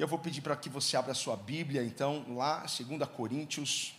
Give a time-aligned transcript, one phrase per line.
[0.00, 3.94] E eu vou pedir para que você abra a sua Bíblia, então, lá, 2 Coríntios,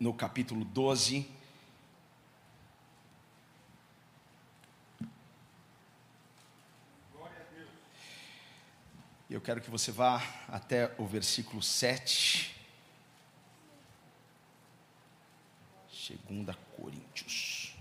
[0.00, 1.30] no capítulo 12.
[9.28, 12.56] Eu quero que você vá até o versículo 7.
[16.26, 17.74] 2 Coríntios.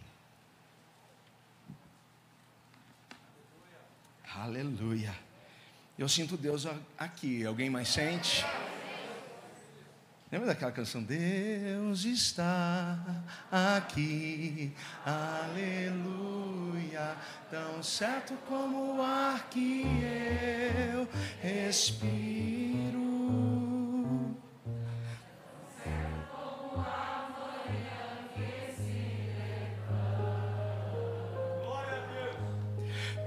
[4.36, 5.29] Aleluia.
[6.00, 6.66] Eu sinto Deus
[6.98, 7.46] aqui.
[7.46, 8.46] Alguém mais sente?
[10.32, 11.04] Lembra daquela canção?
[11.04, 12.98] Deus está
[13.52, 14.72] aqui,
[15.06, 15.58] aleluia,
[17.52, 19.84] tão certo como o ar que
[20.94, 21.06] eu
[21.42, 23.09] respiro.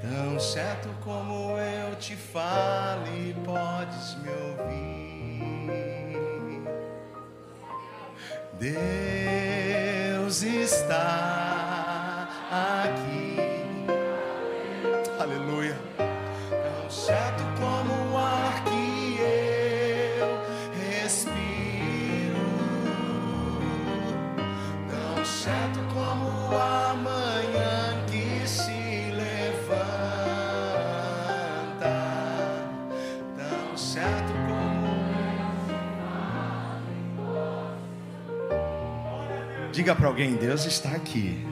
[0.03, 5.13] Tão certo como eu te falo e podes me ouvir.
[10.19, 12.82] Deus está aqui.
[39.83, 41.45] Diga para alguém: Deus está aqui.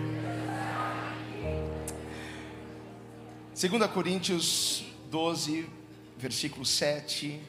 [3.60, 5.68] 2 Coríntios 12,
[6.16, 7.40] versículo 7.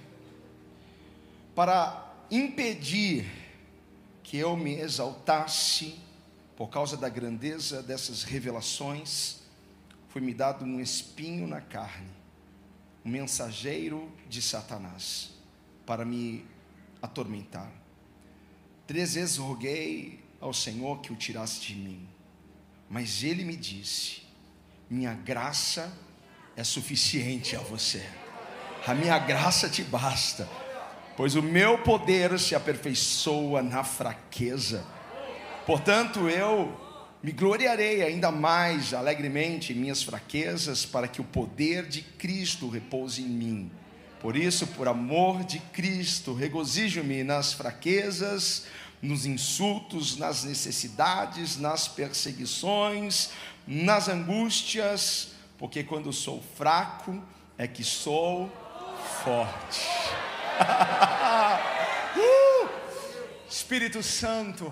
[1.53, 3.31] Para impedir
[4.23, 5.99] que eu me exaltasse
[6.57, 9.41] por causa da grandeza dessas revelações,
[10.09, 12.09] foi-me dado um espinho na carne,
[13.05, 15.29] um mensageiro de Satanás,
[15.85, 16.43] para me
[16.99, 17.71] atormentar.
[18.87, 22.07] Três vezes roguei ao Senhor que o tirasse de mim,
[22.89, 24.23] mas ele me disse:
[24.89, 25.95] Minha graça
[26.57, 28.03] é suficiente a você,
[28.85, 30.49] a minha graça te basta,
[31.15, 34.83] pois o meu poder se aperfeiçoa na fraqueza.
[35.65, 36.75] Portanto, eu
[37.23, 43.21] me gloriarei ainda mais alegremente em minhas fraquezas, para que o poder de Cristo repouse
[43.21, 43.71] em mim.
[44.19, 48.65] Por isso, por amor de Cristo, regozijo-me nas fraquezas,
[49.01, 53.31] nos insultos, nas necessidades, nas perseguições,
[53.65, 57.21] nas angústias, porque quando sou fraco
[57.57, 58.51] é que sou
[59.23, 59.81] forte.
[62.13, 62.69] Uh!
[63.49, 64.71] Espírito Santo,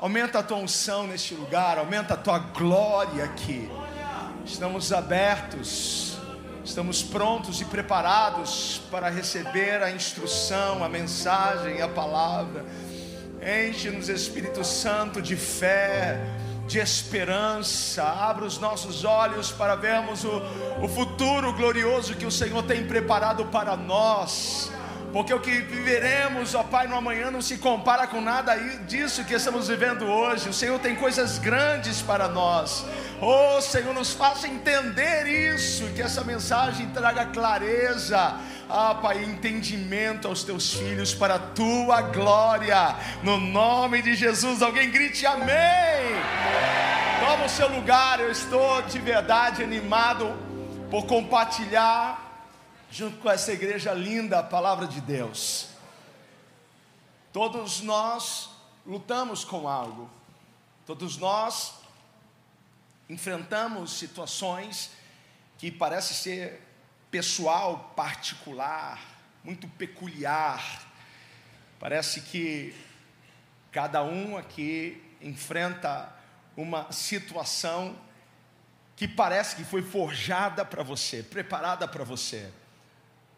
[0.00, 3.68] aumenta a tua unção neste lugar, aumenta a tua glória aqui.
[4.44, 6.16] Estamos abertos,
[6.64, 12.64] estamos prontos e preparados para receber a instrução, a mensagem, a palavra.
[13.42, 16.18] Enche-nos, Espírito Santo, de fé,
[16.66, 18.02] de esperança.
[18.02, 20.42] Abra os nossos olhos para vermos o,
[20.82, 24.70] o futuro glorioso que o Senhor tem preparado para nós.
[25.16, 28.54] Porque o que viveremos, ó Pai, no amanhã não se compara com nada
[28.86, 30.50] disso que estamos vivendo hoje.
[30.50, 32.84] O Senhor tem coisas grandes para nós.
[33.18, 38.38] Oh, Senhor, nos faça entender isso, que essa mensagem traga clareza,
[38.68, 42.94] ah, Pai, entendimento aos teus filhos para a tua glória.
[43.22, 46.12] No nome de Jesus, alguém grite amém.
[47.26, 50.36] Toma o seu lugar, eu estou de verdade animado
[50.90, 52.25] por compartilhar
[52.96, 55.68] junto com essa igreja linda, a palavra de Deus.
[57.30, 58.48] Todos nós
[58.86, 60.08] lutamos com algo,
[60.86, 61.74] todos nós
[63.06, 64.92] enfrentamos situações
[65.58, 66.62] que parece ser
[67.10, 68.98] pessoal, particular,
[69.44, 70.82] muito peculiar.
[71.78, 72.74] Parece que
[73.70, 76.10] cada um aqui enfrenta
[76.56, 77.94] uma situação
[78.96, 82.50] que parece que foi forjada para você, preparada para você.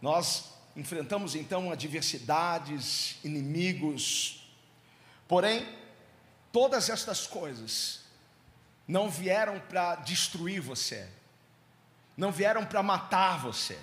[0.00, 0.44] Nós
[0.76, 4.48] enfrentamos então adversidades, inimigos,
[5.26, 5.66] porém,
[6.52, 8.00] todas estas coisas
[8.86, 11.08] não vieram para destruir você,
[12.16, 13.78] não vieram para matar você,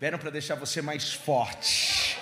[0.00, 2.16] vieram para deixar você mais forte.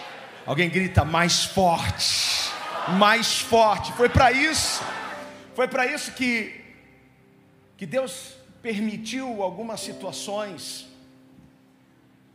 [0.46, 2.50] Alguém grita mais forte,
[2.98, 3.92] mais forte.
[3.92, 4.82] Foi para isso,
[5.54, 6.62] foi para isso que
[7.82, 10.86] que Deus permitiu algumas situações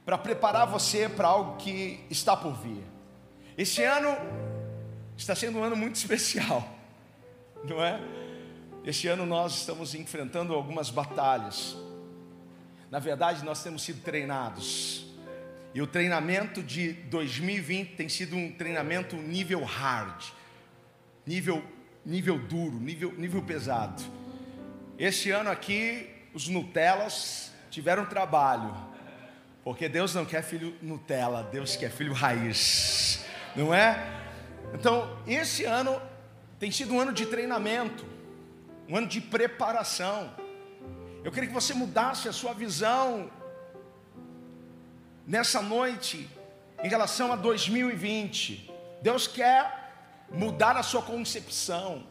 [0.07, 2.81] para preparar você para algo que está por vir.
[3.57, 4.15] Esse ano
[5.17, 6.65] está sendo um ano muito especial,
[7.65, 7.99] não é?
[8.85, 11.75] Este ano nós estamos enfrentando algumas batalhas.
[12.89, 15.05] Na verdade, nós temos sido treinados.
[15.73, 20.23] E o treinamento de 2020 tem sido um treinamento nível hard,
[21.25, 21.61] nível,
[22.05, 24.01] nível duro, nível, nível pesado.
[24.97, 28.73] Este ano aqui, os Nutellas tiveram trabalho,
[29.63, 33.25] porque Deus não quer filho Nutella, Deus quer filho raiz,
[33.55, 33.97] não é?
[34.73, 36.01] Então, esse ano
[36.59, 38.05] tem sido um ano de treinamento,
[38.87, 40.33] um ano de preparação.
[41.23, 43.29] Eu queria que você mudasse a sua visão
[45.25, 46.29] nessa noite
[46.83, 48.71] em relação a 2020.
[49.01, 52.03] Deus quer mudar a sua concepção.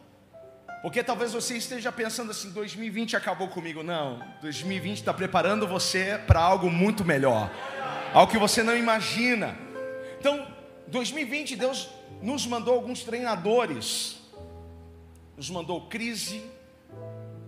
[0.81, 3.83] Porque talvez você esteja pensando assim: 2020 acabou comigo.
[3.83, 7.51] Não, 2020 está preparando você para algo muito melhor,
[8.13, 9.57] algo que você não imagina.
[10.19, 10.47] Então,
[10.87, 11.89] 2020, Deus
[12.21, 14.17] nos mandou alguns treinadores,
[15.35, 16.43] nos mandou crise,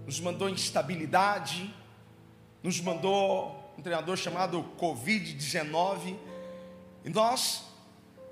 [0.05, 1.73] nos mandou instabilidade,
[2.63, 6.17] nos mandou um treinador chamado Covid-19,
[7.05, 7.68] e nós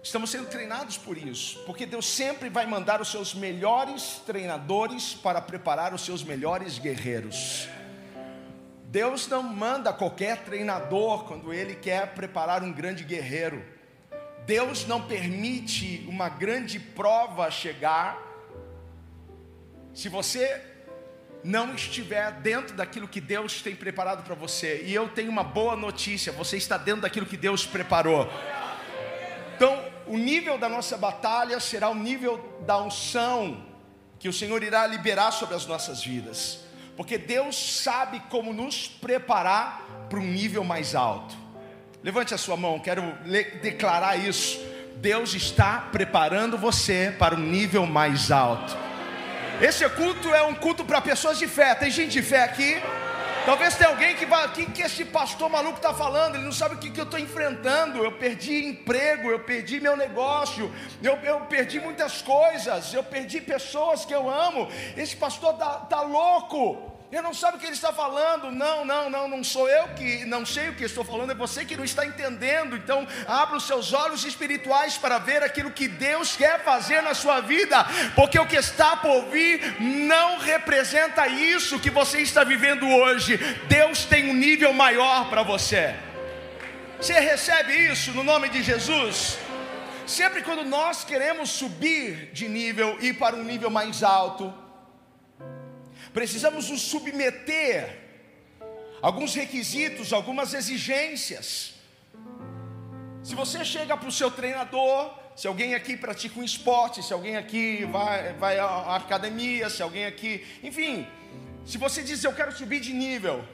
[0.08, 5.42] estamos sendo treinados por isso, porque Deus sempre vai mandar os seus melhores treinadores para
[5.42, 7.68] preparar os seus melhores guerreiros.
[8.86, 13.64] Deus não manda qualquer treinador quando Ele quer preparar um grande guerreiro.
[14.46, 18.18] Deus não permite uma grande prova chegar
[19.94, 20.62] se você
[21.44, 24.84] não estiver dentro daquilo que Deus tem preparado para você.
[24.86, 28.30] E eu tenho uma boa notícia: você está dentro daquilo que Deus preparou.
[29.58, 33.64] Então, o nível da nossa batalha será o nível da unção
[34.20, 36.60] que o Senhor irá liberar sobre as nossas vidas,
[36.96, 41.36] porque Deus sabe como nos preparar para um nível mais alto.
[42.04, 43.04] Levante a sua mão, quero
[43.62, 44.60] declarar isso.
[44.96, 48.76] Deus está preparando você para um nível mais alto.
[49.62, 51.76] Esse culto é um culto para pessoas de fé.
[51.76, 52.76] Tem gente de fé aqui?
[53.48, 56.36] Talvez tenha alguém que vai, o que, que esse pastor maluco está falando?
[56.36, 58.04] Ele não sabe o que, que eu estou enfrentando.
[58.04, 60.70] Eu perdi emprego, eu perdi meu negócio,
[61.02, 64.68] eu, eu perdi muitas coisas, eu perdi pessoas que eu amo.
[64.98, 66.97] Esse pastor está tá louco.
[67.10, 68.52] Ele não sabe o que ele está falando.
[68.52, 71.64] Não, não, não, não sou eu que não sei o que estou falando, é você
[71.64, 72.76] que não está entendendo.
[72.76, 77.40] Então, abra os seus olhos espirituais para ver aquilo que Deus quer fazer na sua
[77.40, 83.38] vida, porque o que está por vir não representa isso que você está vivendo hoje.
[83.70, 85.96] Deus tem um nível maior para você.
[87.00, 89.38] Você recebe isso no nome de Jesus?
[90.06, 94.54] Sempre quando nós queremos subir de nível, ir para um nível mais alto,
[96.18, 97.96] precisamos nos submeter
[99.04, 101.76] a alguns requisitos, algumas exigências.
[103.24, 107.38] Se você chega para o seu treinador, se alguém aqui pratica um esporte, se alguém
[107.38, 111.08] aqui vai, vai à academia, se alguém aqui, enfim,
[111.64, 113.48] se você diz eu quero subir de nível,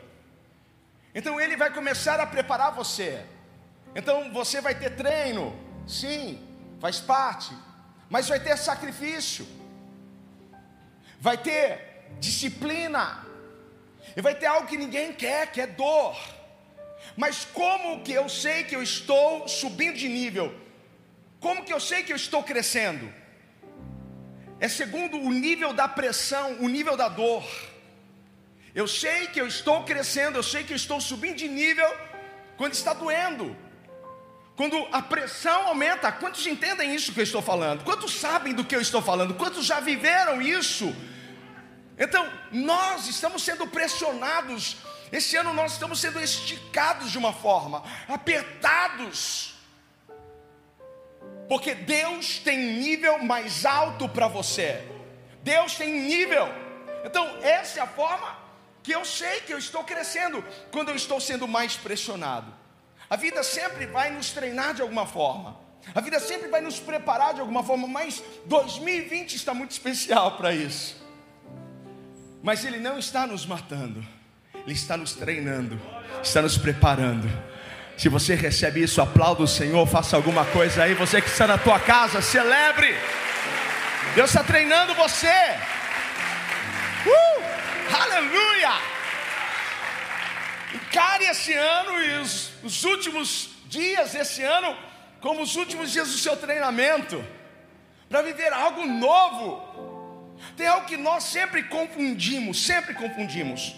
[1.13, 3.25] então ele vai começar a preparar você.
[3.93, 5.53] Então você vai ter treino,
[5.85, 6.41] sim,
[6.79, 7.53] faz parte,
[8.09, 9.45] mas vai ter sacrifício,
[11.19, 13.25] vai ter disciplina.
[14.15, 16.15] E vai ter algo que ninguém quer, que é dor.
[17.15, 20.53] Mas como que eu sei que eu estou subindo de nível?
[21.39, 23.11] Como que eu sei que eu estou crescendo?
[24.59, 27.43] É segundo o nível da pressão, o nível da dor.
[28.73, 31.91] Eu sei que eu estou crescendo, eu sei que eu estou subindo de nível
[32.57, 33.55] quando está doendo.
[34.55, 37.83] Quando a pressão aumenta, quantos entendem isso que eu estou falando?
[37.83, 39.33] Quantos sabem do que eu estou falando?
[39.33, 40.95] Quantos já viveram isso?
[41.97, 44.77] Então, nós estamos sendo pressionados.
[45.11, 49.53] Esse ano nós estamos sendo esticados de uma forma, apertados.
[51.47, 54.87] Porque Deus tem nível mais alto para você.
[55.43, 56.47] Deus tem nível.
[57.05, 58.37] Então, essa é a forma
[58.81, 62.53] que eu sei que eu estou crescendo quando eu estou sendo mais pressionado.
[63.09, 65.61] A vida sempre vai nos treinar de alguma forma.
[65.93, 70.53] A vida sempre vai nos preparar de alguma forma, mas 2020 está muito especial para
[70.53, 71.02] isso.
[72.43, 74.05] Mas Ele não está nos matando,
[74.53, 75.81] Ele está nos treinando,
[76.21, 77.27] está nos preparando.
[77.97, 80.93] Se você recebe isso, aplauda o Senhor, faça alguma coisa aí.
[80.93, 82.93] Você que está na tua casa, celebre.
[84.13, 85.27] Deus está treinando você.
[87.05, 87.43] Uh,
[87.95, 88.71] aleluia!
[90.73, 94.75] Encare esse ano e os, os últimos dias desse ano
[95.23, 97.23] como os últimos dias do seu treinamento,
[98.09, 99.92] para viver algo novo,
[100.55, 103.75] tem algo que nós sempre confundimos, sempre confundimos.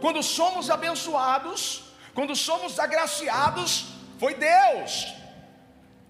[0.00, 1.84] Quando somos abençoados,
[2.14, 3.86] quando somos agraciados,
[4.18, 5.14] foi Deus.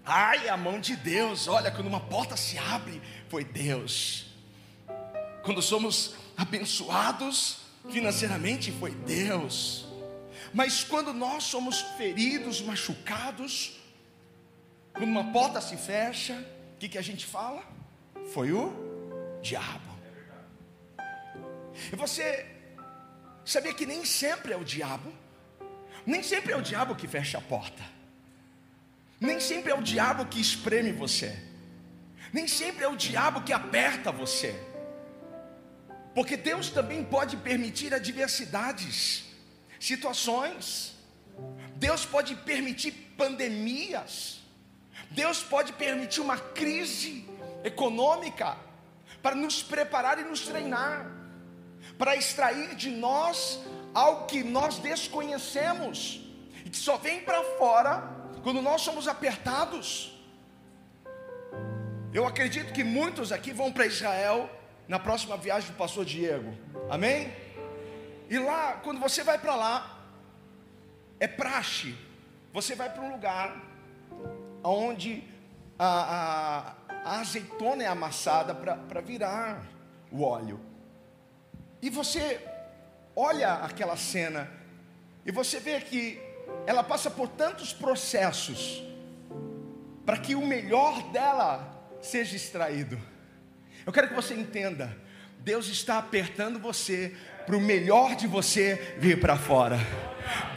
[0.05, 4.25] Ai, a mão de Deus, olha, quando uma porta se abre, foi Deus.
[5.43, 7.57] Quando somos abençoados
[7.89, 9.85] financeiramente, foi Deus.
[10.53, 13.73] Mas quando nós somos feridos, machucados,
[14.97, 16.33] Quando uma porta se fecha,
[16.73, 17.61] o que, que a gente fala?
[18.33, 18.73] Foi o
[19.43, 19.86] diabo.
[21.91, 22.45] E você
[23.45, 25.13] sabia que nem sempre é o diabo?
[26.05, 27.83] Nem sempre é o diabo que fecha a porta.
[29.19, 31.37] Nem sempre é o diabo que espreme você.
[32.31, 34.55] Nem sempre é o diabo que aperta você.
[36.13, 39.25] Porque Deus também pode permitir adversidades,
[39.79, 40.95] situações.
[41.75, 44.39] Deus pode permitir pandemias.
[45.11, 47.25] Deus pode permitir uma crise
[47.63, 48.57] econômica
[49.21, 51.05] para nos preparar e nos treinar,
[51.97, 53.59] para extrair de nós
[53.93, 56.21] algo que nós desconhecemos
[56.65, 58.03] e que só vem para fora
[58.43, 60.13] quando nós somos apertados.
[62.13, 64.49] Eu acredito que muitos aqui vão para Israel
[64.87, 66.53] na próxima viagem do pastor Diego.
[66.89, 67.33] Amém?
[68.29, 69.99] E lá, quando você vai para lá,
[71.19, 71.95] é praxe.
[72.53, 73.61] Você vai para um lugar
[74.63, 75.23] onde
[75.77, 76.73] a,
[77.03, 79.63] a, a azeitona é amassada para virar
[80.11, 80.59] o óleo.
[81.81, 82.39] E você
[83.15, 84.49] olha aquela cena
[85.25, 86.21] e você vê que
[86.65, 88.83] ela passa por tantos processos
[90.05, 92.97] para que o melhor dela seja extraído.
[93.85, 94.95] Eu quero que você entenda:
[95.47, 97.13] Deus está apertando você
[97.45, 99.79] para o melhor de você vir para fora.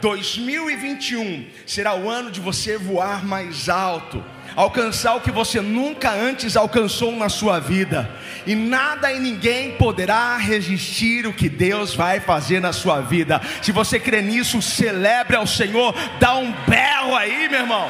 [0.01, 4.21] 2021 será o ano de você voar mais alto,
[4.53, 8.13] alcançar o que você nunca antes alcançou na sua vida,
[8.45, 13.39] e nada e ninguém poderá resistir o que Deus vai fazer na sua vida.
[13.61, 17.89] Se você crê nisso, celebre ao Senhor, dá um berro aí, meu irmão.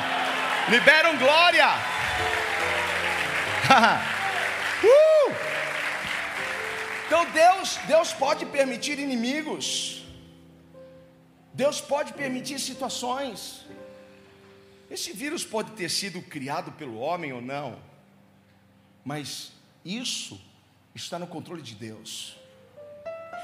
[0.69, 1.65] Libera um glória.
[4.85, 5.50] uh!
[7.11, 10.01] Então Deus, Deus pode permitir inimigos.
[11.53, 13.65] Deus pode permitir situações.
[14.89, 17.77] Esse vírus pode ter sido criado pelo homem ou não,
[19.03, 19.51] mas
[19.83, 20.39] isso
[20.95, 22.37] está no controle de Deus.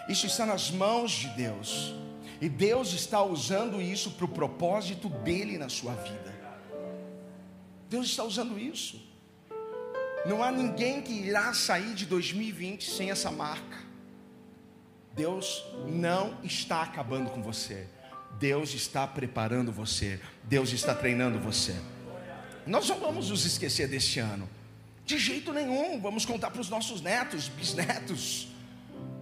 [0.08, 1.94] Isso está nas mãos de Deus.
[2.40, 6.34] E Deus está usando isso para o propósito dele na sua vida.
[7.90, 9.07] Deus está usando isso.
[10.28, 13.78] Não há ninguém que irá sair de 2020 sem essa marca.
[15.16, 17.88] Deus não está acabando com você.
[18.38, 20.20] Deus está preparando você.
[20.44, 21.74] Deus está treinando você.
[22.66, 24.50] Nós não vamos nos esquecer deste ano.
[25.06, 26.02] De jeito nenhum.
[26.02, 28.50] Vamos contar para os nossos netos, bisnetos.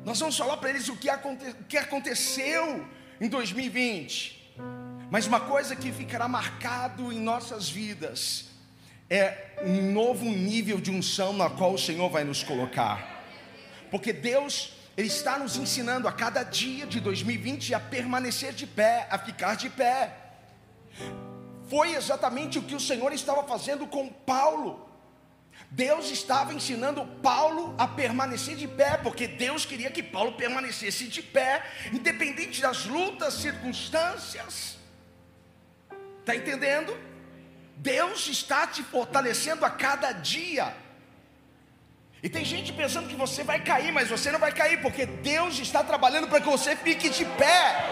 [0.04, 2.84] Nós vamos falar para eles o que, aconte o que aconteceu
[3.22, 4.56] em 2020.
[5.12, 8.55] Mas uma coisa que ficará marcado em nossas vidas
[9.10, 13.24] é um novo nível de unção na qual o Senhor vai nos colocar.
[13.92, 19.08] Porque Deus, Ele está nos ensinando a cada dia de 2020 a permanecer de pé,
[19.10, 20.12] a ficar de pé.
[21.70, 24.86] Foi exatamente o que o Senhor estava fazendo com Paulo.
[25.72, 31.22] Deus estava ensinando Paulo a permanecer de pé, porque Deus queria que Paulo permanecesse de
[31.22, 34.78] pé, independente das lutas, circunstâncias.
[36.20, 36.96] Está entendendo?
[37.78, 40.74] Deus está te fortalecendo a cada dia.
[42.24, 45.60] E tem gente pensando que você vai cair, mas você não vai cair, porque Deus
[45.60, 47.86] está trabalhando para que você fique de pé.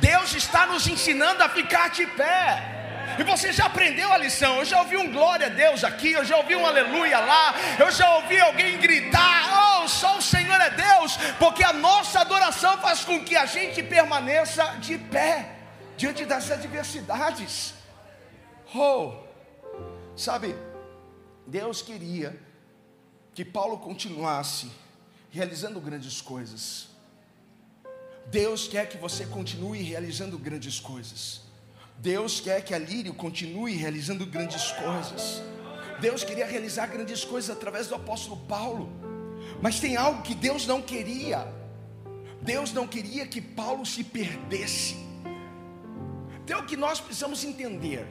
[0.00, 2.76] Deus está nos ensinando a ficar de pé.
[3.18, 4.58] E você já aprendeu a lição.
[4.58, 7.90] Eu já ouvi um glória a Deus aqui, eu já ouvi um aleluia lá, eu
[7.90, 13.04] já ouvi alguém gritar: Oh, só o Senhor é Deus, porque a nossa adoração faz
[13.04, 15.50] com que a gente permaneça de pé
[15.96, 17.75] diante das adversidades.
[18.74, 19.14] Oh,
[20.16, 20.54] sabe,
[21.46, 22.38] Deus queria
[23.34, 24.70] que Paulo continuasse
[25.30, 26.88] realizando grandes coisas.
[28.26, 31.42] Deus quer que você continue realizando grandes coisas.
[31.98, 35.42] Deus quer que a Lírio continue realizando grandes coisas.
[36.00, 38.90] Deus queria realizar grandes coisas através do apóstolo Paulo.
[39.62, 41.46] Mas tem algo que Deus não queria.
[42.42, 44.96] Deus não queria que Paulo se perdesse.
[46.44, 48.06] Tem o que nós precisamos entender.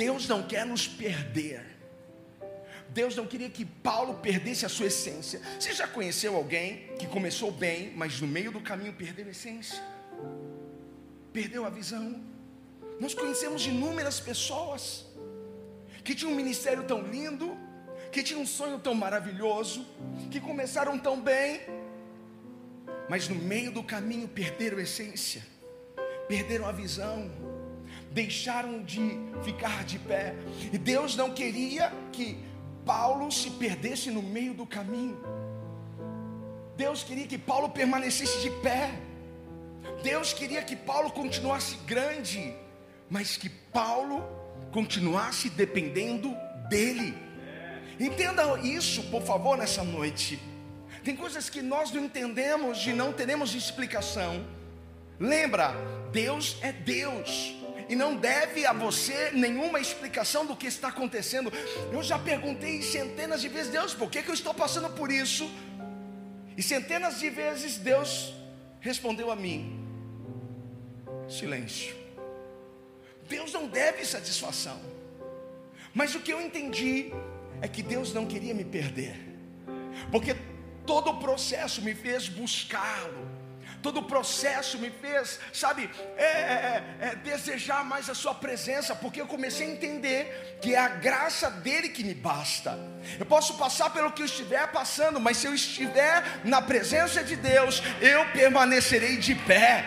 [0.00, 1.62] Deus não quer nos perder.
[2.88, 5.42] Deus não queria que Paulo perdesse a sua essência.
[5.58, 9.78] Você já conheceu alguém que começou bem, mas no meio do caminho perdeu a essência?
[11.34, 12.18] Perdeu a visão?
[12.98, 15.04] Nós conhecemos inúmeras pessoas
[16.02, 17.54] que tinham um ministério tão lindo,
[18.10, 19.86] que tinham um sonho tão maravilhoso,
[20.30, 21.60] que começaram tão bem,
[23.06, 25.42] mas no meio do caminho perderam a essência,
[26.26, 27.49] perderam a visão,
[28.10, 30.34] deixaram de ficar de pé.
[30.72, 32.38] E Deus não queria que
[32.84, 35.18] Paulo se perdesse no meio do caminho.
[36.76, 38.90] Deus queria que Paulo permanecesse de pé.
[40.02, 42.54] Deus queria que Paulo continuasse grande,
[43.08, 44.22] mas que Paulo
[44.72, 46.34] continuasse dependendo
[46.68, 47.14] dEle.
[47.98, 50.40] Entenda isso, por favor, nessa noite.
[51.04, 54.44] Tem coisas que nós não entendemos e não teremos explicação.
[55.18, 55.74] Lembra,
[56.12, 57.59] Deus é Deus
[57.90, 61.52] e não deve a você nenhuma explicação do que está acontecendo.
[61.92, 65.50] Eu já perguntei centenas de vezes, Deus, por que, que eu estou passando por isso?
[66.56, 68.32] E centenas de vezes Deus
[68.80, 69.84] respondeu a mim:
[71.28, 71.96] silêncio.
[73.28, 74.80] Deus não deve satisfação.
[75.92, 77.12] Mas o que eu entendi
[77.60, 79.16] é que Deus não queria me perder,
[80.12, 80.36] porque
[80.86, 83.29] todo o processo me fez buscá-lo,
[83.82, 88.94] todo o processo me fez, sabe, é, é, é, é, desejar mais a Sua presença,
[88.94, 92.78] porque eu comecei a entender que é a graça dele que me basta.
[93.18, 97.36] Eu posso passar pelo que eu estiver passando, mas se eu estiver na presença de
[97.36, 99.84] Deus, eu permanecerei de pé.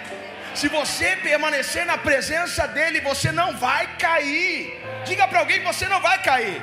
[0.56, 4.80] Se você permanecer na presença dele, você não vai cair.
[5.06, 6.62] Diga para alguém que você não vai cair.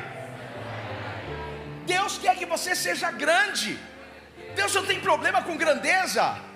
[1.87, 3.79] Deus quer que você seja grande.
[4.55, 6.50] Deus não tem problema com grandeza.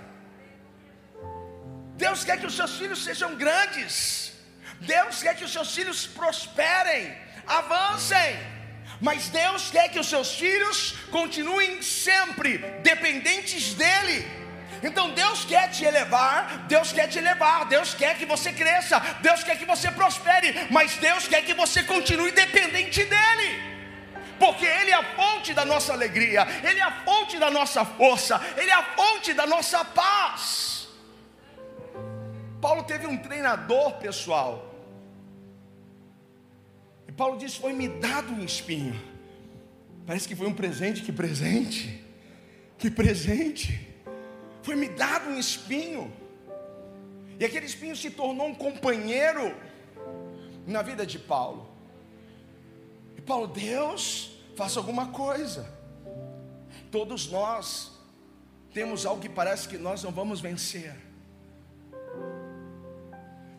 [1.96, 4.32] Deus quer que os seus filhos sejam grandes.
[4.80, 8.36] Deus quer que os seus filhos prosperem, avancem.
[9.00, 14.26] Mas Deus quer que os seus filhos continuem sempre dependentes dEle.
[14.82, 19.42] Então Deus quer te elevar, Deus quer te elevar, Deus quer que você cresça, Deus
[19.42, 23.74] quer que você prospere, mas Deus quer que você continue dependente dEle
[24.38, 28.40] porque Ele é a fonte da nossa alegria, Ele é a fonte da nossa força,
[28.56, 30.73] Ele é a fonte da nossa paz.
[32.64, 34.74] Paulo teve um treinador pessoal,
[37.06, 38.98] e Paulo disse: Foi-me dado um espinho.
[40.06, 42.02] Parece que foi um presente, que presente,
[42.78, 43.94] que presente
[44.62, 46.10] foi-me dado um espinho,
[47.38, 49.54] e aquele espinho se tornou um companheiro
[50.66, 51.68] na vida de Paulo.
[53.14, 55.70] E Paulo, Deus, faça alguma coisa.
[56.90, 57.92] Todos nós
[58.72, 61.12] temos algo que parece que nós não vamos vencer.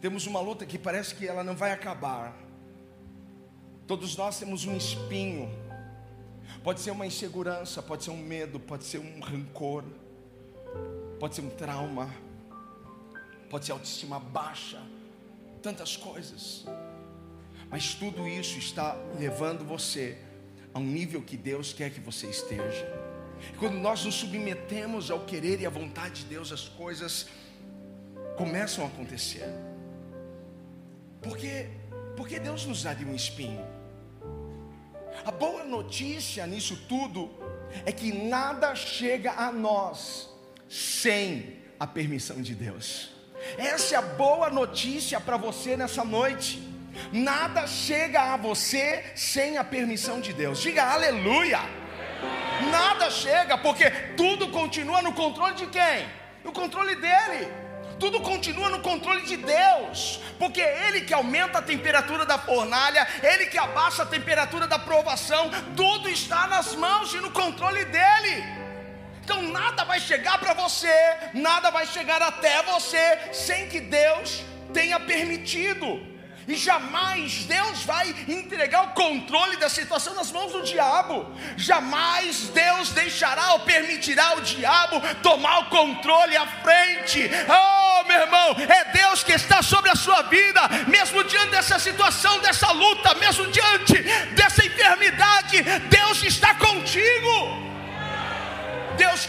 [0.05, 2.37] Temos uma luta que parece que ela não vai acabar.
[3.87, 5.49] Todos nós temos um espinho.
[6.63, 9.83] Pode ser uma insegurança, pode ser um medo, pode ser um rancor
[11.19, 12.13] pode ser um trauma,
[13.49, 14.79] pode ser autoestima baixa,
[15.59, 16.65] tantas coisas.
[17.67, 20.19] Mas tudo isso está levando você
[20.71, 22.85] a um nível que Deus quer que você esteja.
[23.51, 27.25] E quando nós nos submetemos ao querer e à vontade de Deus, as coisas
[28.37, 29.74] começam a acontecer.
[31.25, 31.67] Porque,
[32.15, 33.65] porque Deus nos dá de um espinho.
[35.25, 37.31] A boa notícia nisso tudo
[37.83, 40.29] é que nada chega a nós
[40.69, 43.09] sem a permissão de Deus.
[43.57, 46.61] Essa é a boa notícia para você nessa noite.
[47.11, 50.61] Nada chega a você sem a permissão de Deus.
[50.61, 51.61] Diga aleluia.
[52.71, 56.05] Nada chega, porque tudo continua no controle de quem?
[56.43, 57.64] No controle dele.
[57.99, 63.07] Tudo continua no controle de Deus, porque é Ele que aumenta a temperatura da fornalha,
[63.23, 68.43] Ele que abaixa a temperatura da provação, tudo está nas mãos e no controle dEle.
[69.23, 70.93] Então nada vai chegar para você,
[71.33, 76.14] nada vai chegar até você sem que Deus tenha permitido.
[76.47, 81.25] E jamais Deus vai entregar o controle da situação nas mãos do diabo.
[81.57, 87.29] Jamais Deus deixará ou permitirá o diabo tomar o controle à frente.
[87.49, 92.39] Oh, meu irmão, é Deus que está sobre a sua vida, mesmo diante dessa situação,
[92.39, 94.03] dessa luta, mesmo diante
[94.35, 96.54] dessa enfermidade, Deus está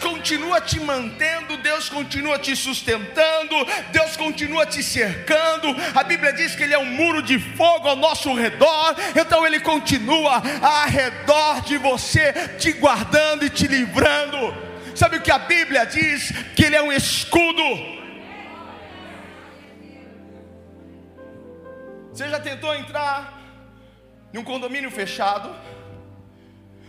[0.06, 3.56] continua te mantendo, Deus continua te sustentando,
[3.90, 5.68] Deus continua te cercando.
[5.94, 9.58] A Bíblia diz que Ele é um muro de fogo ao nosso redor, então Ele
[9.58, 14.54] continua ao redor de você, te guardando e te livrando.
[14.94, 16.30] Sabe o que a Bíblia diz?
[16.54, 17.62] Que Ele é um escudo.
[22.12, 23.42] Você já tentou entrar
[24.32, 25.54] em um condomínio fechado?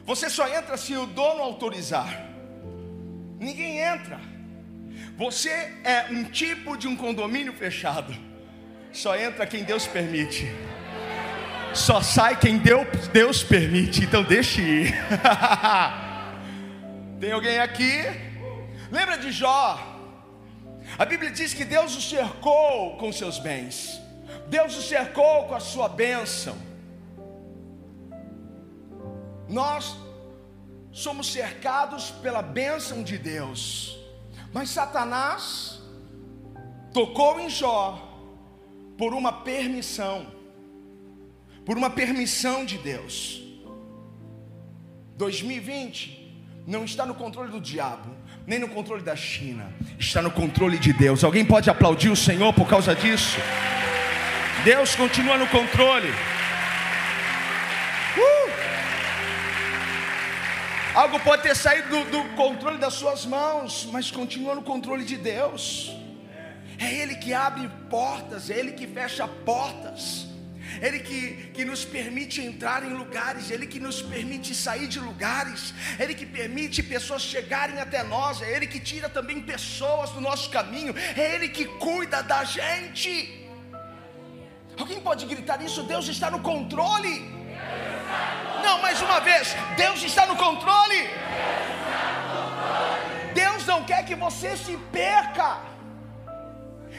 [0.06, 2.27] Você só entra se o dono autorizar
[3.39, 4.19] ninguém entra.
[5.17, 5.50] Você
[5.84, 8.15] é um tipo de um condomínio fechado.
[8.91, 10.47] Só entra quem Deus permite.
[11.73, 14.04] Só sai quem Deus, Deus permite.
[14.04, 14.95] Então deixe ir.
[17.19, 18.04] Tem alguém aqui?
[18.91, 19.95] Lembra de Jó?
[20.97, 24.02] A Bíblia diz que Deus o cercou com seus bens.
[24.47, 26.58] Deus o cercou com a sua bênção.
[29.50, 29.95] Nós
[30.97, 33.95] somos cercados pela bênção de Deus.
[34.51, 35.79] Mas Satanás
[36.91, 38.03] tocou em Jó
[38.97, 40.25] por uma permissão,
[41.63, 43.43] por uma permissão de Deus.
[45.17, 48.10] 2020 não está no controle do diabo,
[48.47, 51.23] nem no controle da China, está no controle de Deus.
[51.23, 53.38] Alguém pode aplaudir o Senhor por causa disso?
[54.63, 56.12] Deus continua no controle.
[60.97, 65.15] Algo pode ter saído do, do controle das suas mãos, mas continua no controle de
[65.15, 65.91] Deus.
[66.79, 70.25] É Ele que abre portas, é Ele que fecha portas.
[70.81, 75.71] Ele que, que nos permite entrar em lugares, Ele que nos permite sair de lugares,
[75.99, 80.49] Ele que permite pessoas chegarem até nós, é Ele que tira também pessoas do nosso
[80.49, 83.47] caminho, é Ele que cuida da gente.
[84.79, 85.83] Alguém pode gritar isso?
[85.83, 87.38] Deus está no controle.
[88.67, 91.01] Não, mais uma vez, Deus está no controle.
[93.41, 95.49] Deus não quer que você se perca.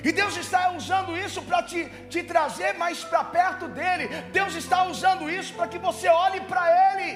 [0.06, 1.80] E Deus está usando isso para te,
[2.12, 4.06] te trazer mais para perto dele.
[4.38, 7.10] Deus está usando isso para que você olhe para Ele.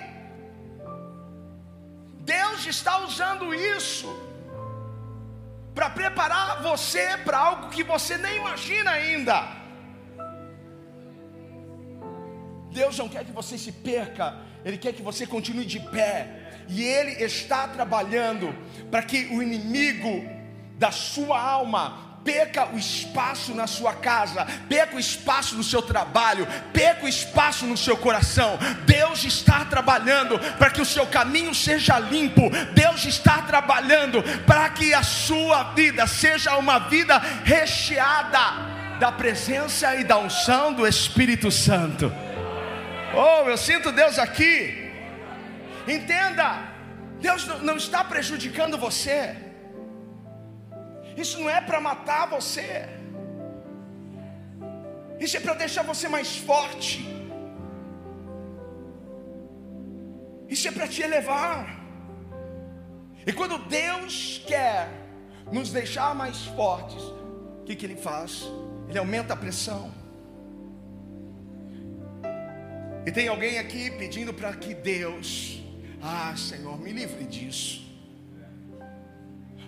[2.34, 4.10] Deus está usando isso
[5.74, 9.61] para preparar você para algo que você nem imagina ainda.
[12.72, 16.64] Deus não quer que você se perca, Ele quer que você continue de pé.
[16.68, 18.54] E Ele está trabalhando
[18.90, 20.24] para que o inimigo
[20.78, 26.46] da sua alma perca o espaço na sua casa, perca o espaço no seu trabalho,
[26.72, 28.58] perca o espaço no seu coração.
[28.86, 32.48] Deus está trabalhando para que o seu caminho seja limpo.
[32.74, 40.04] Deus está trabalhando para que a sua vida seja uma vida recheada da presença e
[40.04, 42.12] da unção do Espírito Santo.
[43.14, 44.90] Oh, eu sinto Deus aqui.
[45.86, 46.72] Entenda,
[47.20, 49.36] Deus não está prejudicando você.
[51.16, 52.88] Isso não é para matar você.
[55.20, 57.06] Isso é para deixar você mais forte.
[60.48, 61.80] Isso é para te elevar.
[63.26, 64.88] E quando Deus quer
[65.52, 67.02] nos deixar mais fortes,
[67.60, 68.50] o que, que Ele faz?
[68.88, 70.01] Ele aumenta a pressão.
[73.04, 75.60] E tem alguém aqui pedindo para que Deus,
[76.00, 77.82] ah Senhor, me livre disso.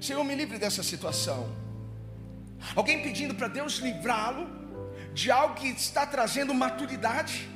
[0.00, 1.40] Senhor, me livre dessa situação.
[2.76, 4.46] Alguém pedindo para Deus livrá-lo
[5.12, 7.48] de algo que está trazendo maturidade.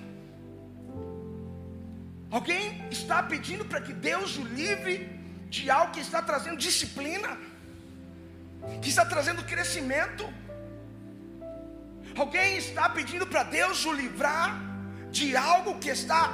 [2.30, 5.08] Alguém está pedindo para que Deus o livre
[5.48, 7.38] de algo que está trazendo disciplina,
[8.82, 10.28] que está trazendo crescimento.
[12.16, 14.67] Alguém está pedindo para Deus o livrar
[15.10, 16.32] de algo que está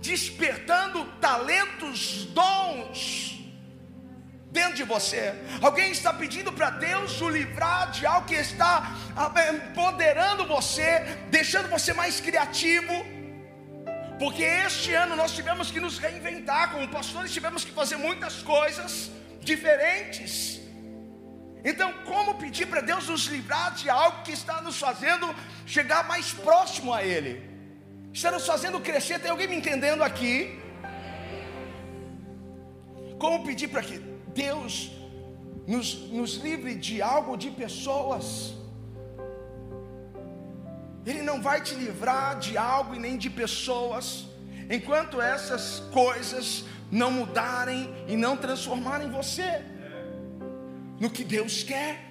[0.00, 3.40] despertando talentos, dons,
[4.50, 5.34] dentro de você.
[5.60, 8.94] Alguém está pedindo para Deus o livrar de algo que está
[9.50, 12.94] empoderando você, deixando você mais criativo.
[14.18, 19.10] Porque este ano nós tivemos que nos reinventar, como pastores tivemos que fazer muitas coisas
[19.40, 20.60] diferentes.
[21.62, 25.34] Então, como pedir para Deus nos livrar de algo que está nos fazendo
[25.66, 27.55] chegar mais próximo a Ele?
[28.16, 29.18] Está nos fazendo crescer.
[29.22, 30.58] Tem alguém me entendendo aqui?
[33.18, 33.98] Como pedir para que
[34.42, 34.90] Deus
[35.66, 38.54] nos, nos livre de algo, de pessoas.
[41.04, 44.26] Ele não vai te livrar de algo e nem de pessoas,
[44.70, 49.62] enquanto essas coisas não mudarem e não transformarem você
[50.98, 52.05] no que Deus quer.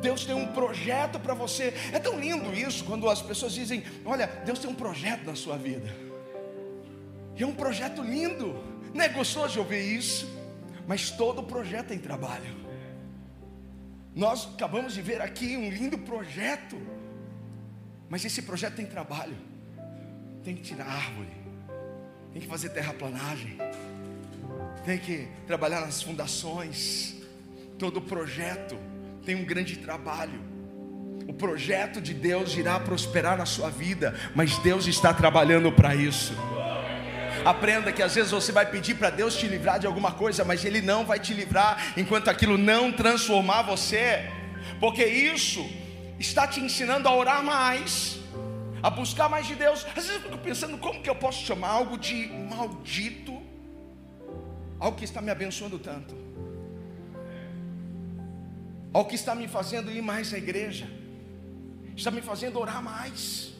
[0.00, 1.74] Deus tem um projeto para você.
[1.92, 5.56] É tão lindo isso quando as pessoas dizem: Olha, Deus tem um projeto na sua
[5.56, 5.88] vida.
[7.36, 8.54] E é um projeto lindo.
[8.94, 10.28] Não é gostoso ouvir isso?
[10.86, 12.56] Mas todo projeto tem trabalho.
[14.14, 16.76] Nós acabamos de ver aqui um lindo projeto,
[18.08, 19.36] mas esse projeto tem trabalho.
[20.42, 21.28] Tem que tirar árvore,
[22.32, 23.58] tem que fazer terraplanagem,
[24.84, 27.16] tem que trabalhar nas fundações.
[27.78, 28.76] Todo projeto
[29.28, 30.40] tem um grande trabalho.
[31.28, 36.32] O projeto de Deus irá prosperar na sua vida, mas Deus está trabalhando para isso.
[37.44, 40.64] Aprenda que às vezes você vai pedir para Deus te livrar de alguma coisa, mas
[40.64, 44.30] Ele não vai te livrar enquanto aquilo não transformar você,
[44.80, 45.62] porque isso
[46.18, 48.18] está te ensinando a orar mais,
[48.82, 49.84] a buscar mais de Deus.
[49.88, 53.42] Às vezes eu fico pensando como que eu posso chamar algo de maldito,
[54.80, 56.16] algo que está me abençoando tanto,
[58.92, 60.88] algo que está me fazendo ir mais à igreja,
[61.96, 63.52] está me fazendo orar mais,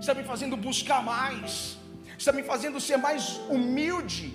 [0.00, 1.80] está me fazendo buscar mais
[2.20, 4.34] está me fazendo ser mais humilde.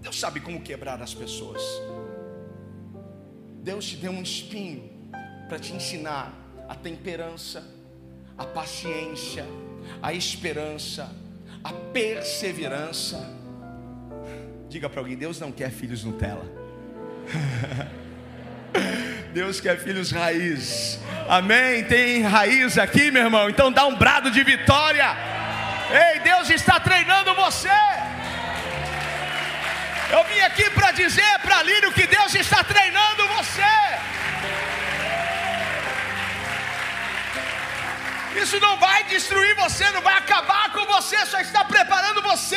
[0.00, 1.62] Deus sabe como quebrar as pessoas.
[3.62, 4.90] Deus te deu um espinho
[5.46, 6.32] para te ensinar
[6.66, 7.62] a temperança,
[8.38, 9.44] a paciência,
[10.02, 11.14] a esperança,
[11.62, 13.20] a perseverança.
[14.70, 16.46] Diga para alguém: Deus não quer filhos Nutella.
[19.34, 21.00] Deus quer filhos raiz.
[21.28, 21.82] Amém?
[21.86, 23.50] Tem raiz aqui, meu irmão.
[23.50, 25.04] Então dá um brado de vitória.
[25.90, 27.68] Ei, Deus está treinando você.
[30.12, 33.62] Eu vim aqui para dizer para Lírio que Deus está treinando você.
[38.36, 42.56] Isso não vai destruir você, não vai acabar com você, só está preparando você.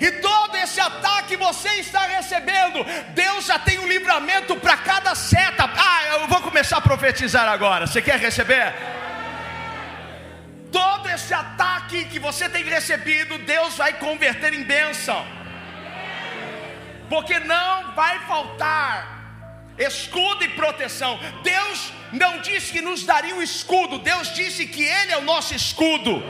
[0.00, 2.84] E todo esse ataque você está recebendo,
[3.14, 5.64] Deus já tem um livramento para cada seta.
[5.64, 7.86] Ah, eu vou começar a profetizar agora.
[7.86, 8.74] Você quer receber?
[10.70, 15.24] Todo esse ataque que você tem recebido, Deus vai converter em bênção.
[17.08, 19.17] Porque não vai faltar
[19.78, 21.18] escudo e proteção.
[21.42, 25.54] Deus não disse que nos daria um escudo, Deus disse que Ele é o nosso
[25.54, 26.22] escudo.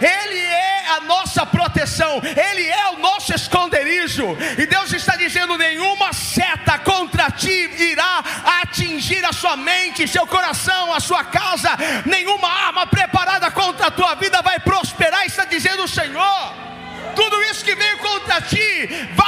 [0.00, 4.24] Ele é a nossa proteção, Ele é o nosso esconderijo,
[4.56, 8.22] e Deus está dizendo: nenhuma seta contra ti irá
[8.62, 11.70] atingir a sua mente, seu coração, a sua casa,
[12.06, 16.62] nenhuma arma preparada contra a tua vida vai prosperar, está dizendo o Senhor.
[17.14, 19.21] Tudo isso que veio contra ti vai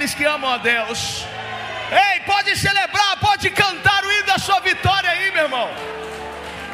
[0.00, 1.24] bem daqueles que amam a Deus.
[1.90, 5.68] Ei, pode celebrar, pode cantar o hino da sua vitória aí, meu irmão.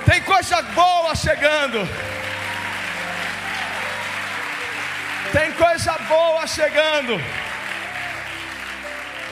[0.04, 1.78] Tem coisa boa chegando.
[5.32, 7.20] Tem coisa boa chegando.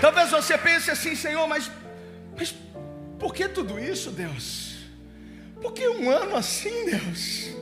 [0.01, 1.71] Talvez você pense assim, Senhor, mas,
[2.37, 2.55] mas
[3.19, 4.75] por que tudo isso, Deus?
[5.63, 7.55] Por que um ano assim, Deus?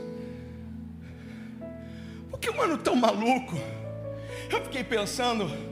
[2.30, 3.56] Por que um ano tão maluco?
[4.50, 5.71] Eu fiquei pensando,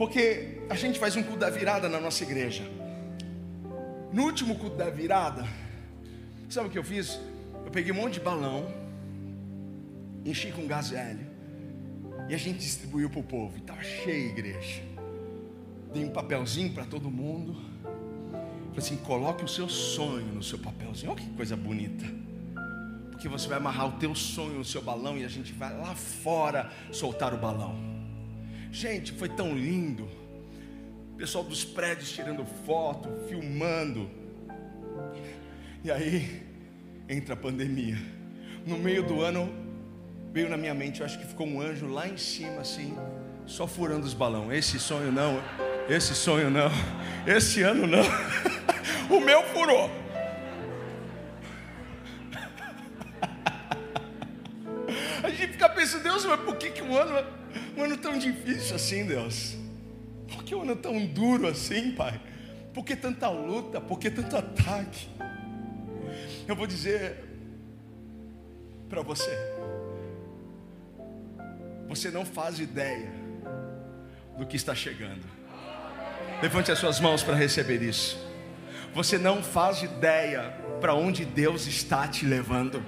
[0.00, 2.62] porque a gente faz um culto da virada na nossa igreja.
[4.10, 5.46] No último culto da virada,
[6.48, 7.20] sabe o que eu fiz?
[7.66, 8.66] Eu peguei um monte de balão,
[10.24, 11.26] enchi com gás hélio,
[12.30, 13.58] e a gente distribuiu para o povo.
[13.58, 14.82] E estava cheia a igreja.
[15.92, 17.60] Dei um papelzinho para todo mundo.
[18.70, 21.12] Falei assim: coloque o seu sonho no seu papelzinho.
[21.12, 22.06] Olha que coisa bonita.
[23.10, 25.94] Porque você vai amarrar o teu sonho no seu balão e a gente vai lá
[25.94, 27.99] fora soltar o balão.
[28.70, 30.08] Gente, foi tão lindo.
[31.14, 34.08] O pessoal dos prédios tirando foto, filmando.
[35.82, 36.46] E aí
[37.08, 37.98] entra a pandemia.
[38.64, 39.52] No meio do ano
[40.32, 42.96] veio na minha mente, eu acho que ficou um anjo lá em cima assim,
[43.46, 44.58] só furando os balões.
[44.58, 45.42] Esse sonho não,
[45.88, 46.70] esse sonho não,
[47.26, 48.04] esse ano não.
[49.10, 49.90] o meu furou.
[55.24, 57.39] A gente fica pensando, Deus, mas por que, que um ano,
[57.80, 59.56] um ano tão difícil assim, Deus?
[60.28, 62.20] Por que um ano tão duro assim, Pai?
[62.74, 63.80] Por que tanta luta?
[63.80, 65.08] Por que tanto ataque?
[66.46, 67.24] Eu vou dizer
[68.88, 69.30] para você,
[71.88, 73.10] você não faz ideia
[74.36, 75.24] do que está chegando.
[76.42, 78.18] Levante as suas mãos para receber isso.
[78.94, 82.84] Você não faz ideia para onde Deus está te levando.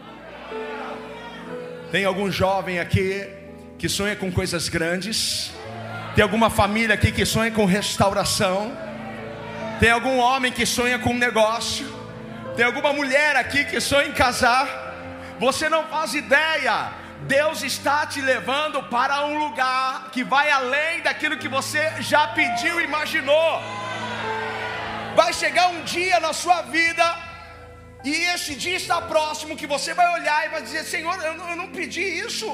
[1.90, 3.41] Tem algum jovem aqui
[3.82, 5.50] que sonha com coisas grandes?
[6.14, 8.70] Tem alguma família aqui que sonha com restauração?
[9.80, 11.84] Tem algum homem que sonha com negócio?
[12.56, 14.68] Tem alguma mulher aqui que sonha em casar?
[15.40, 16.92] Você não faz ideia.
[17.22, 22.80] Deus está te levando para um lugar que vai além daquilo que você já pediu
[22.80, 23.60] e imaginou.
[25.16, 27.04] Vai chegar um dia na sua vida,
[28.04, 31.50] e esse dia está próximo, que você vai olhar e vai dizer: Senhor, eu não,
[31.50, 32.46] eu não pedi isso,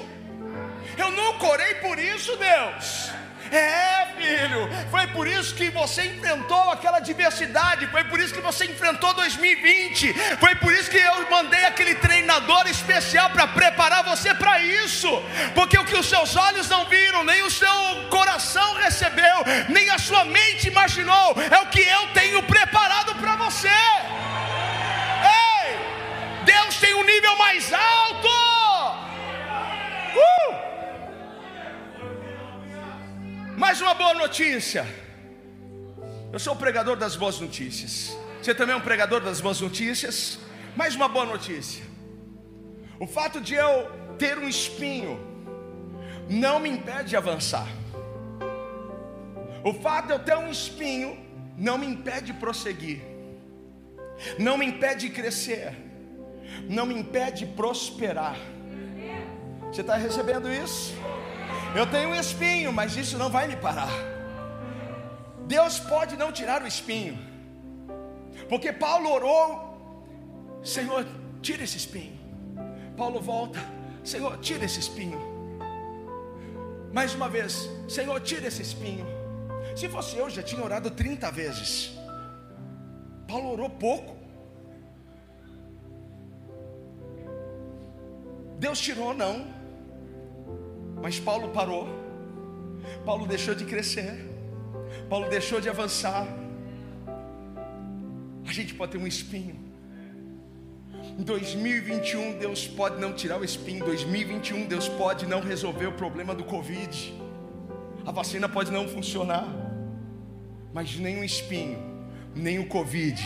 [0.96, 3.10] eu não corei por isso, Deus.
[3.50, 8.66] É, filho, foi por isso que você enfrentou aquela diversidade, foi por isso que você
[8.66, 14.60] enfrentou 2020, foi por isso que eu mandei aquele treinador especial para preparar você para
[14.60, 15.08] isso,
[15.54, 17.68] porque o que os seus olhos não viram, nem o seu
[18.10, 23.68] coração recebeu, nem a sua mente imaginou, é o que eu tenho preparado para você.
[25.24, 25.78] Ei,
[26.44, 28.28] Deus tem um nível mais alto.
[30.14, 30.67] Uh!
[33.58, 34.86] Mais uma boa notícia.
[36.32, 38.16] Eu sou o pregador das boas notícias.
[38.40, 40.38] Você também é um pregador das boas notícias?
[40.76, 41.84] Mais uma boa notícia.
[43.00, 45.18] O fato de eu ter um espinho
[46.30, 47.66] não me impede de avançar.
[49.64, 51.18] O fato de eu ter um espinho
[51.56, 53.00] não me impede de prosseguir.
[54.38, 55.74] Não me impede de crescer.
[56.68, 58.36] Não me impede de prosperar.
[59.72, 60.94] Você está recebendo isso?
[61.74, 63.90] Eu tenho um espinho, mas isso não vai me parar.
[65.46, 67.18] Deus pode não tirar o espinho,
[68.48, 71.06] Porque Paulo orou, Senhor,
[71.40, 72.18] tira esse espinho.
[72.96, 73.58] Paulo volta,
[74.04, 75.20] Senhor, tira esse espinho.
[76.92, 79.06] Mais uma vez, Senhor, tira esse espinho.
[79.76, 81.92] Se fosse eu, já tinha orado 30 vezes.
[83.26, 84.16] Paulo orou pouco.
[88.58, 89.57] Deus tirou, não.
[91.02, 91.88] Mas Paulo parou.
[93.04, 94.26] Paulo deixou de crescer.
[95.08, 96.26] Paulo deixou de avançar.
[98.46, 99.56] A gente pode ter um espinho.
[101.18, 103.78] Em 2021, Deus pode não tirar o espinho.
[103.78, 107.14] Em 2021, Deus pode não resolver o problema do Covid.
[108.06, 109.46] A vacina pode não funcionar.
[110.72, 111.78] Mas nem o espinho,
[112.34, 113.20] nem o Covid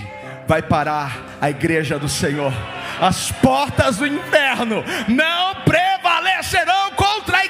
[0.47, 2.53] vai parar a igreja do Senhor.
[3.01, 6.82] As portas do inferno não prevalecerão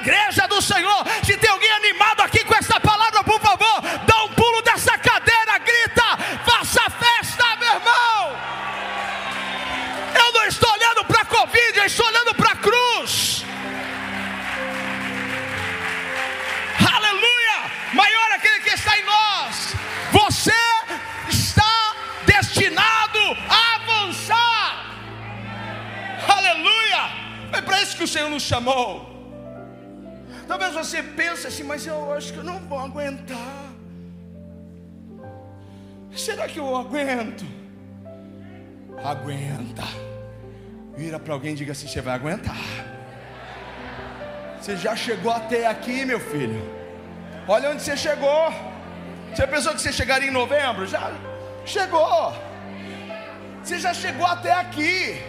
[0.03, 1.01] igreja do Senhor.
[1.23, 5.57] Se tem alguém animado aqui com essa palavra, por favor, dá um pulo dessa cadeira,
[5.59, 6.07] grita,
[6.45, 8.21] faça festa, meu irmão.
[10.15, 13.45] Eu não estou olhando para a Covid, eu estou olhando para a cruz.
[16.95, 17.71] Aleluia!
[17.93, 19.73] Maior é aquele que está em nós.
[20.11, 20.63] Você
[21.29, 24.85] está destinado a avançar.
[26.27, 27.01] Aleluia!
[27.51, 29.12] Foi para isso que o Senhor nos chamou.
[30.47, 33.73] Talvez você pense assim, mas eu acho que eu não vou aguentar.
[36.15, 37.45] Será que eu aguento?
[39.03, 39.83] Aguenta.
[40.95, 42.55] Vira para alguém e diga assim: você vai aguentar.
[44.59, 46.61] Você já chegou até aqui, meu filho.
[47.47, 48.53] Olha onde você chegou.
[49.33, 50.85] Você pensou que você chegaria em novembro?
[50.85, 51.11] Já
[51.65, 52.33] chegou.
[53.61, 55.21] Você já chegou até aqui.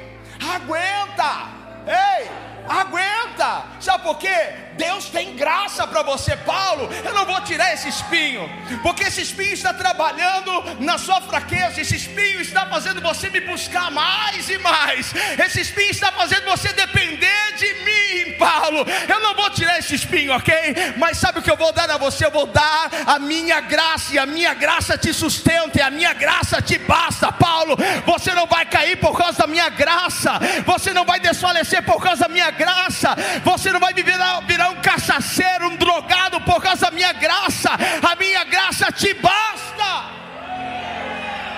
[0.55, 1.49] Aguenta.
[1.87, 2.29] Ei,
[2.69, 3.65] aguenta.
[3.81, 4.53] Sabe por quê?
[4.77, 6.89] Deus tem graça para você, Paulo.
[7.05, 8.49] Eu não vou tirar esse espinho,
[8.83, 11.81] porque esse espinho está trabalhando na sua fraqueza.
[11.81, 15.13] Esse espinho está fazendo você me buscar mais e mais.
[15.45, 18.85] Esse espinho está fazendo você depender de mim, Paulo.
[19.09, 20.55] Eu não vou tirar esse espinho, ok?
[20.97, 22.27] Mas sabe o que eu vou dar a você?
[22.27, 26.13] Eu vou dar a minha graça, e a minha graça te sustenta, e a minha
[26.13, 27.77] graça te basta, Paulo.
[28.07, 30.33] Você não vai cair por causa da minha graça,
[30.67, 33.15] você não vai desfalecer por causa da minha graça,
[33.45, 37.71] você não vai virar é um cachaceiro, um drogado por causa da minha graça.
[38.03, 40.15] A minha graça te basta.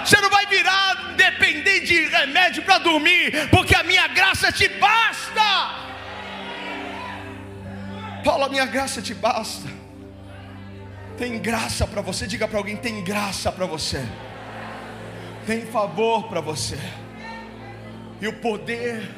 [0.04, 5.86] Você não vai virar dependente de remédio para dormir, porque a minha graça te basta.
[8.24, 9.68] Paulo, a minha graça te basta.
[11.16, 14.04] Tem graça para você, diga para alguém: tem graça para você,
[15.46, 16.78] tem favor para você,
[18.20, 19.08] e o poder,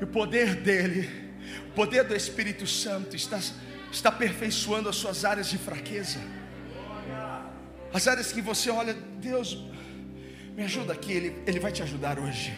[0.00, 1.28] e o poder dele
[1.78, 3.38] poder do Espírito Santo está,
[3.92, 6.18] está aperfeiçoando as suas áreas de fraqueza.
[7.94, 9.64] As áreas que você olha, Deus,
[10.56, 12.52] me ajuda aqui, Ele, Ele vai te ajudar hoje.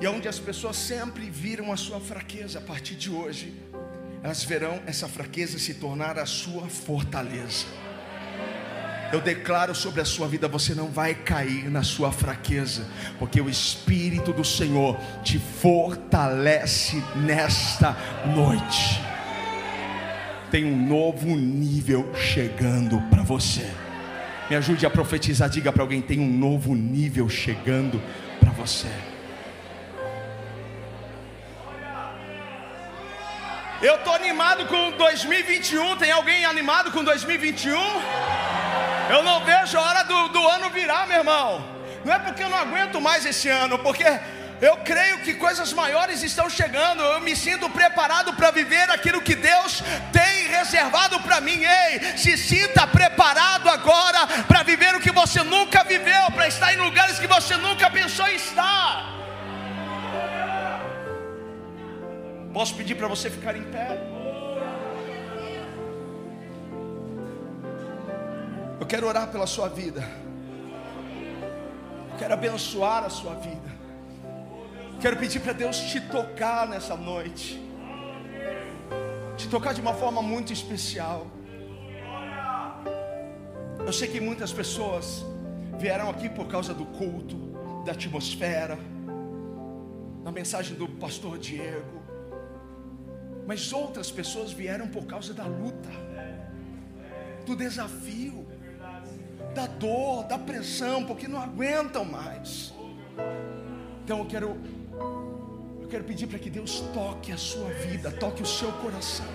[0.00, 3.60] E onde as pessoas sempre viram a sua fraqueza, a partir de hoje,
[4.22, 7.66] elas verão essa fraqueza se tornar a sua fortaleza.
[9.12, 12.86] Eu declaro sobre a sua vida: você não vai cair na sua fraqueza,
[13.18, 17.96] porque o Espírito do Senhor te fortalece nesta
[18.26, 19.00] noite.
[20.50, 23.68] Tem um novo nível chegando para você.
[24.48, 28.00] Me ajude a profetizar, diga para alguém: tem um novo nível chegando
[28.38, 28.90] para você.
[33.82, 35.96] Eu estou animado com 2021.
[35.96, 38.49] Tem alguém animado com 2021?
[39.12, 41.48] Eu não vejo a hora do, do ano virar, meu irmão.
[42.04, 44.04] Não é porque eu não aguento mais esse ano, porque
[44.60, 47.02] eu creio que coisas maiores estão chegando.
[47.02, 51.60] Eu me sinto preparado para viver aquilo que Deus tem reservado para mim.
[51.64, 56.76] Ei, se sinta preparado agora para viver o que você nunca viveu, para estar em
[56.76, 59.06] lugares que você nunca pensou em estar.
[62.52, 63.98] Posso pedir para você ficar em pé?
[68.80, 70.02] Eu quero orar pela sua vida.
[72.12, 73.70] Eu quero abençoar a sua vida.
[74.98, 77.60] Quero pedir para Deus te tocar nessa noite.
[79.36, 81.26] Te tocar de uma forma muito especial.
[83.84, 85.26] Eu sei que muitas pessoas
[85.78, 87.36] vieram aqui por causa do culto,
[87.84, 88.78] da atmosfera,
[90.24, 92.00] da mensagem do pastor Diego.
[93.46, 95.90] Mas outras pessoas vieram por causa da luta,
[97.44, 98.48] do desafio
[99.54, 102.72] da dor, da pressão, porque não aguentam mais.
[104.04, 104.56] Então eu quero
[105.80, 109.26] eu quero pedir para que Deus toque a sua vida, toque o seu coração.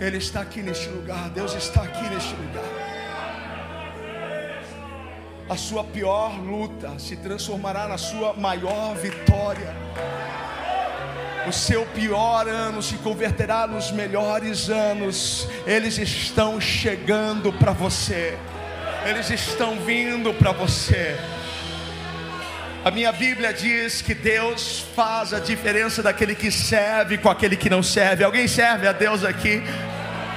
[0.00, 2.88] Ele está aqui neste lugar, Deus está aqui neste lugar.
[5.48, 9.74] a sua pior luta se transformará na sua maior vitória.
[11.48, 15.48] O seu pior ano se converterá nos melhores anos.
[15.66, 18.36] Eles estão chegando para você.
[19.06, 21.16] Eles estão vindo para você.
[22.84, 27.70] A minha Bíblia diz que Deus faz a diferença daquele que serve com aquele que
[27.70, 28.24] não serve.
[28.24, 29.62] Alguém serve a Deus aqui?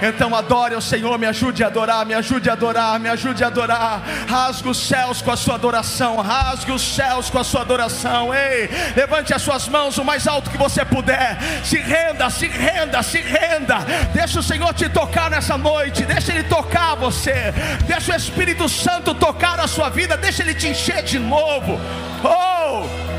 [0.02, 3.48] Então adore o Senhor, me ajude a adorar, me ajude a adorar, me ajude a
[3.48, 4.02] adorar.
[4.28, 8.34] Rasgue os céus com a sua adoração, rasgue os céus com a sua adoração.
[8.34, 11.38] Ei, levante as suas mãos o mais alto que você puder.
[11.64, 13.80] Se renda, se renda, se renda.
[14.14, 17.54] Deixa o Senhor te tocar nessa noite, deixa Ele tocar você.
[17.86, 21.80] Deixa o Espírito Santo tocar a sua vida, deixa Ele te encher de novo.
[22.24, 23.12] Oh!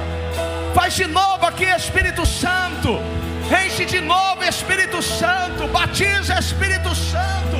[0.75, 3.22] Faz de novo aqui, Espírito Santo.
[3.53, 7.59] Enche de novo Espírito Santo, batiza Espírito Santo,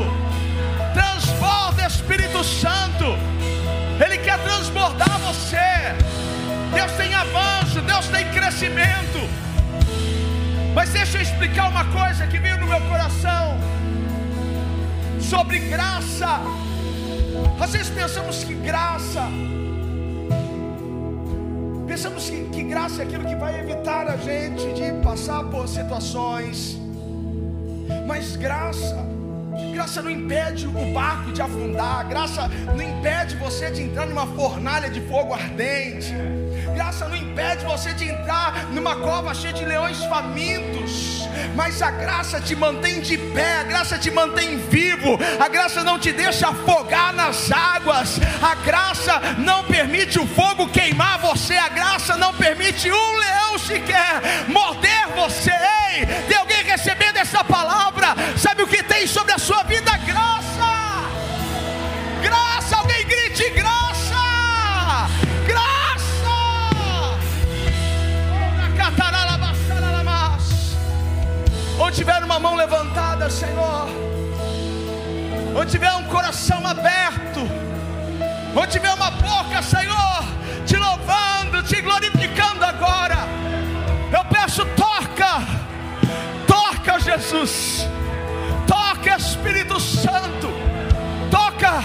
[0.95, 3.05] transborda Espírito Santo.
[4.03, 5.95] Ele quer transbordar você.
[6.75, 9.21] Deus tem avanço, Deus tem crescimento.
[10.75, 13.59] Mas deixa eu explicar uma coisa que veio no meu coração
[15.21, 16.41] sobre graça.
[17.61, 19.29] Às vezes pensamos que graça
[21.93, 26.79] Pensamos que, que graça é aquilo que vai evitar a gente de passar por situações.
[28.07, 28.97] Mas graça,
[29.75, 34.89] graça não impede o barco de afundar, graça não impede você de entrar numa fornalha
[34.89, 36.15] de fogo ardente.
[36.75, 41.12] Graça não impede você de entrar numa cova cheia de leões famintos,
[41.55, 45.99] mas a graça te mantém de pé, a graça te mantém vivo, a graça não
[45.99, 52.17] te deixa afogar nas águas, a graça não permite o fogo queimar você, a graça
[52.17, 55.53] não permite um leão sequer morder você.
[55.93, 58.15] Ei, tem alguém recebendo essa palavra?
[58.37, 59.97] Sabe o que tem sobre a sua vida?
[59.99, 60.32] Graça,
[71.93, 73.87] Onde tiver uma mão levantada, Senhor,
[75.55, 77.41] onde tiver um coração aberto,
[78.57, 80.25] onde tiver uma boca, Senhor,
[80.65, 83.19] te louvando, te glorificando agora,
[84.11, 85.43] eu peço, toca,
[86.47, 87.87] toca, Jesus,
[88.67, 90.49] toca, Espírito Santo,
[91.31, 91.83] toca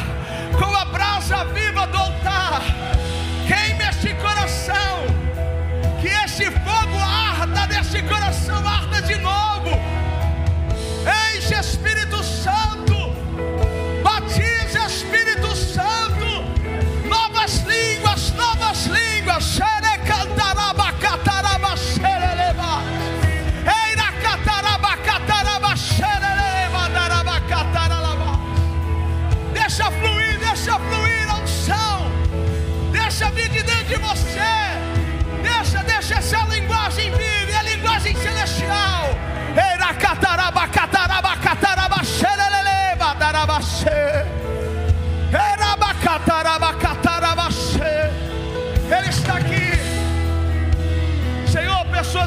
[0.57, 2.61] com a brasa viva do altar,
[3.45, 5.05] queime este coração,
[5.99, 8.26] que este fogo arda deste coração,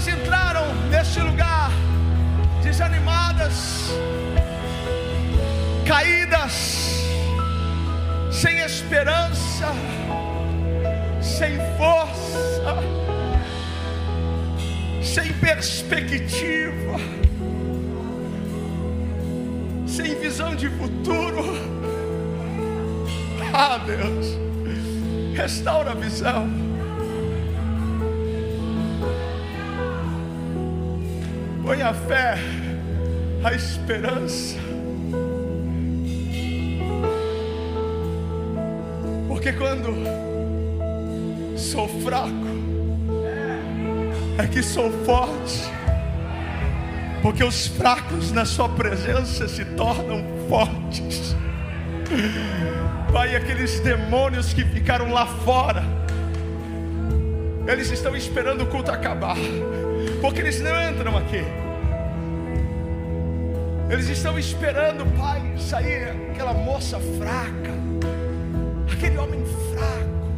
[0.01, 1.70] pessoas entraram neste lugar
[2.62, 3.90] desanimadas,
[5.86, 7.05] caídas,
[8.30, 9.66] sem esperança,
[11.20, 12.76] sem força,
[15.03, 16.96] sem perspectiva,
[19.86, 21.44] sem visão de futuro.
[23.53, 24.38] Ah, Deus,
[25.34, 26.59] restaura a visão.
[31.70, 32.34] Põe a fé,
[33.44, 34.56] a esperança.
[39.28, 39.94] Porque quando
[41.56, 42.32] sou fraco,
[44.36, 45.70] é que sou forte.
[47.22, 51.36] Porque os fracos na Sua presença se tornam fortes.
[53.12, 55.84] Pai, aqueles demônios que ficaram lá fora,
[57.68, 59.36] eles estão esperando o culto acabar,
[60.20, 61.59] porque eles não entram aqui.
[63.91, 67.74] Eles estão esperando, Pai, sair aquela moça fraca,
[68.93, 70.30] aquele homem fraco.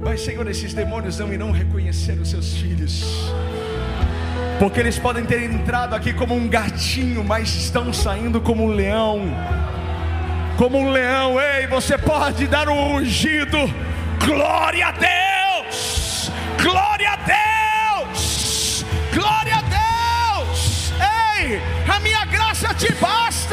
[0.00, 3.02] Mas, Senhor, esses demônios não irão reconhecer os seus filhos.
[4.60, 9.20] Porque eles podem ter entrado aqui como um gatinho, mas estão saindo como um leão.
[10.56, 13.58] Como um leão, ei, você pode dar um ungido.
[14.24, 16.30] Glória a Deus!
[16.62, 17.43] Glória a Deus!
[22.76, 23.43] Glória a